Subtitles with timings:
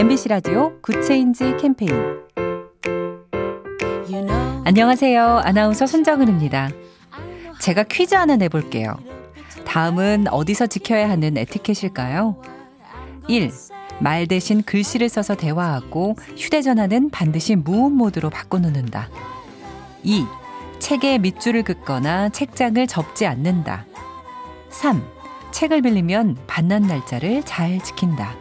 [0.00, 1.92] MBC 라디오 Good Change 캠페인
[4.64, 5.42] 안녕하세요.
[5.44, 6.70] 아나운서 손정은입니다.
[7.60, 8.96] 제가 퀴즈 하나 내볼게요.
[9.66, 12.40] 다음은 어디서 지켜야 하는 에티켓일까요?
[13.28, 13.50] 1.
[13.98, 19.10] 말 대신 글씨를 써서 대화하고 휴대전화는 반드시 무음 모드로 바꿔놓는다.
[20.02, 20.24] 2.
[20.78, 23.84] 책에 밑줄을 긋거나 책장을 접지 않는다.
[24.70, 25.04] 3.
[25.52, 28.34] 책을 빌리면 반납 날짜를 잘 지킨다.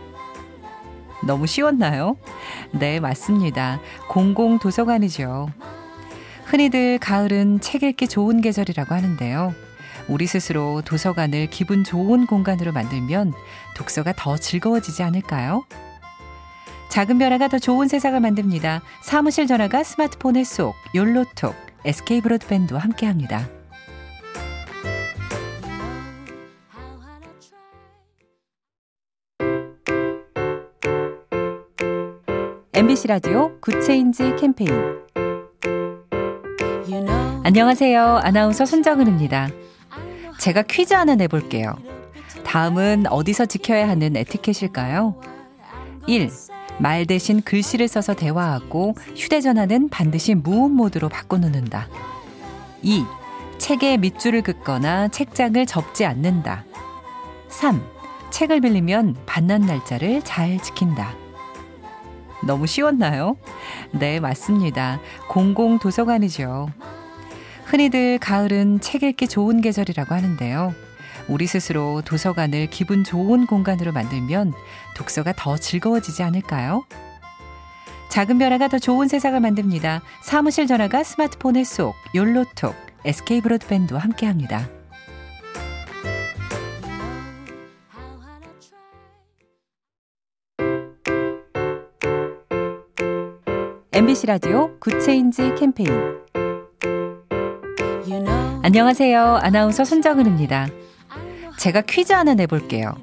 [1.26, 2.18] 너무 쉬웠나요?
[2.72, 3.80] 네, 맞습니다.
[4.08, 5.50] 공공 도서관이죠.
[6.46, 9.54] 흔히들 가을은 책 읽기 좋은 계절이라고 하는데요.
[10.08, 13.34] 우리 스스로 도서관을 기분 좋은 공간으로 만들면
[13.76, 15.64] 독서가 더 즐거워지지 않을까요?
[16.90, 18.82] 작은 변화가 더 좋은 세상을 만듭니다.
[19.02, 23.59] 사무실 전화가 스마트폰에 쏙, 욜로톡, SK 브로드밴드와 함께합니다.
[32.80, 34.72] MBC 라디오 Good Change 캠페인
[37.44, 38.22] 안녕하세요.
[38.24, 39.50] 아나운서 손정은입니다.
[40.40, 41.76] 제가 퀴즈 하나 내볼게요.
[42.46, 45.20] 다음은 어디서 지켜야 하는 에티켓일까요?
[46.08, 46.30] 1.
[46.78, 51.90] 말 대신 글씨를 써서 대화하고 휴대전화는 반드시 무음 모드로 바꿔놓는다.
[52.82, 53.04] 2.
[53.58, 56.64] 책에 밑줄을 긋거나 책장을 접지 않는다.
[57.50, 57.84] 3.
[58.30, 61.14] 책을 빌리면 반납 날짜를 잘 지킨다.
[62.46, 63.38] 너무 쉬웠나요?
[63.92, 65.00] 네, 맞습니다.
[65.28, 66.70] 공공 도서관이죠.
[67.66, 70.74] 흔히들 가을은 책 읽기 좋은 계절이라고 하는데요.
[71.28, 74.54] 우리 스스로 도서관을 기분 좋은 공간으로 만들면
[74.96, 76.84] 독서가 더 즐거워지지 않을까요?
[78.10, 80.02] 작은 변화가 더 좋은 세상을 만듭니다.
[80.24, 84.79] 사무실 전화가 스마트폰에 쏙, 욜로톡, SK 브로드밴드와 함께합니다.
[94.00, 95.90] MBC 라디오 Good Change 캠페인
[98.64, 99.40] 안녕하세요.
[99.42, 100.70] 아나운서 손정은입니다.
[101.58, 102.94] 제가 퀴즈 하나 내볼게요.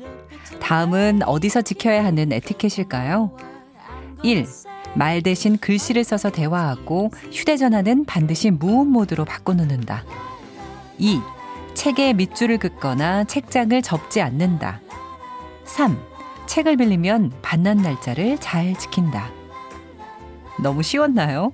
[0.59, 3.37] 다음은 어디서 지켜야 하는 에티켓일까요?
[4.23, 4.47] 1.
[4.95, 10.03] 말 대신 글씨를 써서 대화하고 휴대전화는 반드시 무음 모드로 바꿔놓는다.
[10.97, 11.21] 2.
[11.75, 14.81] 책에 밑줄을 긋거나 책장을 접지 않는다.
[15.65, 15.99] 3.
[16.47, 19.31] 책을 빌리면 반납 날짜를 잘 지킨다.
[20.63, 21.53] 너무 쉬웠나요?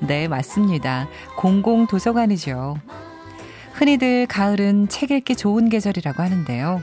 [0.00, 1.08] 네, 맞습니다.
[1.36, 2.78] 공공 도서관이죠.
[3.74, 6.82] 흔히들 가을은 책 읽기 좋은 계절이라고 하는데요.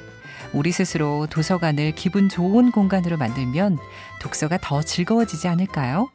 [0.54, 3.78] 우리 스스로 도서관을 기분 좋은 공간으로 만들면
[4.22, 6.10] 독서가 더 즐거워지지 않을까요?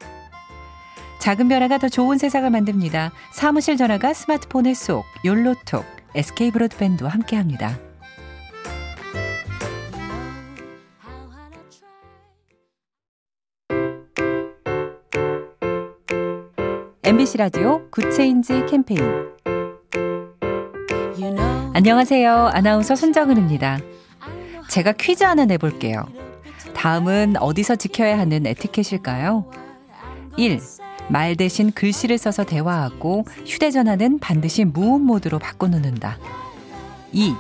[1.19, 3.13] 작은 변화가 더 좋은 세상을 만듭니다.
[3.33, 5.85] 사무실 전화가 스마트폰에 쏙, 욜로톡,
[6.15, 7.90] SK 브로드밴드와 함께합니다.
[17.11, 19.03] MBC 라디오 Good Change 캠페인
[21.75, 22.51] 안녕하세요.
[22.53, 23.81] 아나운서 손정은입니다.
[24.69, 26.05] 제가 퀴즈 하나 내볼게요.
[26.73, 29.51] 다음은 어디서 지켜야 하는 에티켓일까요?
[30.37, 30.61] 1.
[31.09, 36.17] 말 대신 글씨를 써서 대화하고 휴대전화는 반드시 무음 모드로 바꿔놓는다.
[37.11, 37.35] 2.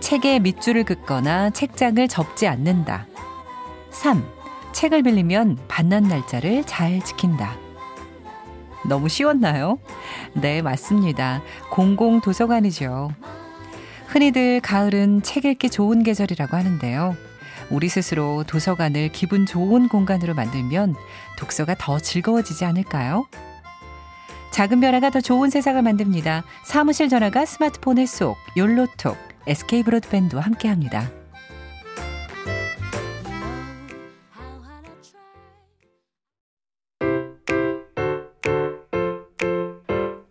[0.00, 3.06] 책에 밑줄을 긋거나 책장을 접지 않는다.
[3.90, 4.26] 3.
[4.72, 7.61] 책을 빌리면 반납 날짜를 잘 지킨다.
[8.84, 9.78] 너무 쉬웠나요?
[10.34, 11.42] 네, 맞습니다.
[11.70, 13.12] 공공 도서관이죠.
[14.08, 17.16] 흔히들 가을은 책 읽기 좋은 계절이라고 하는데요.
[17.70, 20.94] 우리 스스로 도서관을 기분 좋은 공간으로 만들면
[21.38, 23.26] 독서가 더 즐거워지지 않을까요?
[24.50, 26.44] 작은 변화가 더 좋은 세상을 만듭니다.
[26.64, 29.16] 사무실 전화가 스마트폰에 쏙, 욜로톡,
[29.46, 31.21] SK 브로드밴드와 함께합니다.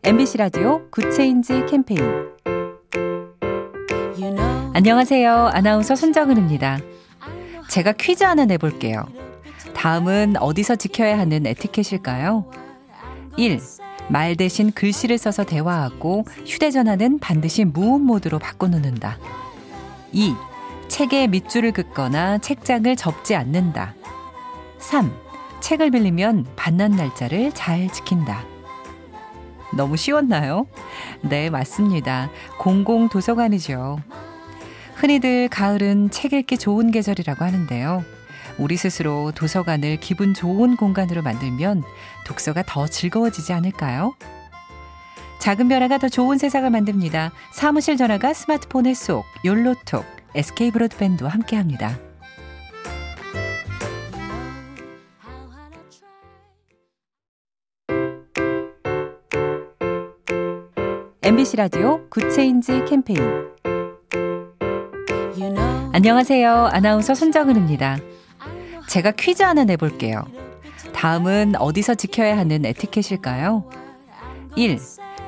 [0.04, 2.02] MBC 라디오 Good Change 캠페인
[4.74, 5.52] 안녕하세요.
[5.54, 6.80] 아나운서 손정은입니다.
[7.70, 9.06] 제가 퀴즈 하나 내볼게요.
[9.76, 12.50] 다음은 어디서 지켜야 하는 에티켓일까요?
[13.38, 13.60] 1.
[14.10, 19.20] 말 대신 글씨를 써서 대화하고 휴대전화는 반드시 무음 모드로 바꿔놓는다.
[20.14, 20.34] 2.
[20.88, 23.94] 책에 밑줄을 긋거나 책장을 접지 않는다.
[24.80, 25.14] 3.
[25.60, 28.51] 책을 빌리면 반납 날짜를 잘 지킨다.
[29.76, 30.68] 너무 쉬웠나요?
[31.22, 32.30] 네, 맞습니다.
[32.58, 34.00] 공공 도서관이죠.
[34.96, 38.04] 흔히들 가을은 책 읽기 좋은 계절이라고 하는데요.
[38.58, 41.84] 우리 스스로 도서관을 기분 좋은 공간으로 만들면
[42.26, 44.14] 독서가 더 즐거워지지 않을까요?
[45.40, 47.32] 작은 변화가 더 좋은 세상을 만듭니다.
[47.52, 52.11] 사무실 전화가 스마트폰에 쏙, 욜로톡, SK 브로드밴드와 함께합니다.
[61.32, 63.22] MBC 라디오 Good Change 캠페인
[65.94, 66.68] 안녕하세요.
[66.74, 68.00] 아나운서 손정은입니다.
[68.90, 70.26] 제가 퀴즈 하나 내볼게요.
[70.94, 73.64] 다음은 어디서 지켜야 하는 에티켓일까요?
[74.58, 74.78] 1.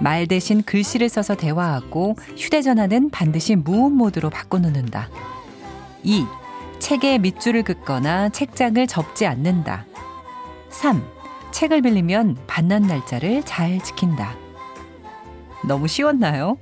[0.02, 5.08] 말 대신 글씨를 써서 대화하고 휴대전화는 반드시 무음 모드로 바꿔놓는다.
[6.04, 6.26] 2.
[6.80, 9.86] 책에 밑줄을 긋거나 책장을 접지 않는다.
[10.68, 11.02] 3.
[11.52, 14.43] 책을 빌리면 받는 날짜를 잘 지킨다.
[15.68, 16.58] 너무 쉬웠나요?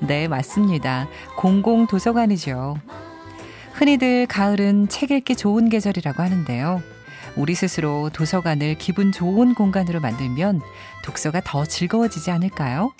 [0.00, 1.08] 네, 맞습니다.
[1.36, 2.76] 공공 도서관이죠.
[3.72, 6.82] 흔히들 가을은 책 읽기 좋은 계절이라고 하는데요.
[7.36, 10.60] 우리 스스로 도서관을 기분 좋은 공간으로 만들면
[11.04, 12.92] 독서가 더 즐거워지지 않을까요?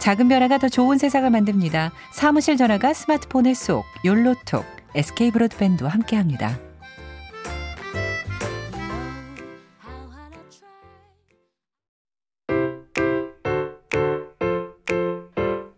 [0.00, 1.92] 작은 변화가 더 좋은 세상을 만듭니다.
[2.12, 4.64] 사무실 전화가 스마트폰에 쏙, 욜로톡,
[4.96, 6.71] SK 브로드밴드와 함께합니다.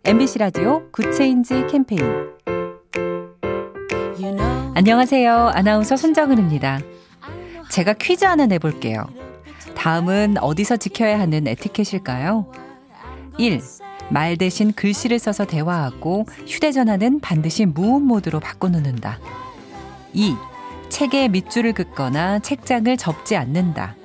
[0.06, 2.02] MBC 라디오 Good Change 캠페인
[4.74, 5.52] 안녕하세요.
[5.54, 6.80] 아나운서 손정은입니다.
[7.70, 9.06] 제가 퀴즈 하나 내볼게요.
[9.74, 12.52] 다음은 어디서 지켜야 하는 에티켓일까요?
[13.38, 13.62] 1.
[14.10, 19.18] 말 대신 글씨를 써서 대화하고 휴대전화는 반드시 무음 모드로 바꿔놓는다.
[20.12, 20.36] 2.
[20.90, 23.96] 책에 밑줄을 긋거나 책장을 접지 않는다.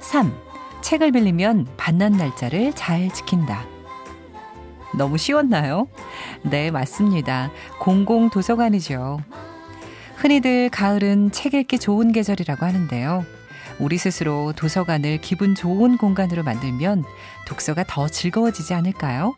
[0.00, 0.34] 3.
[0.82, 3.73] 책을 빌리면 받는 날짜를 잘 지킨다.
[4.96, 5.88] 너무 쉬웠나요?
[6.42, 7.50] 네, 맞습니다.
[7.80, 9.20] 공공도서관이죠.
[10.16, 13.24] 흔히들 가을은 책 읽기 좋은 계절이라고 하는데요.
[13.78, 17.04] 우리 스스로 도서관을 기분 좋은 공간으로 만들면
[17.46, 19.34] 독서가 더 즐거워지지 않을까요?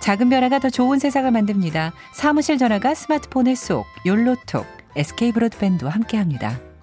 [0.00, 1.92] 작은 변화가 더 좋은 세상을 만듭니다.
[2.12, 4.66] 사무실 전화가 스마트폰에 쏙, 욜로톡,
[4.96, 6.73] SK 브로드밴드와 함께합니다.